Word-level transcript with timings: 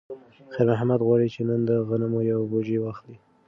خیر 0.53 0.67
محمد 0.71 0.99
غواړي 1.07 1.27
چې 1.33 1.41
نن 1.49 1.59
د 1.69 1.71
غنمو 1.87 2.19
یوه 2.31 2.43
بوجۍ 2.51 2.77
واخلي. 2.79 3.17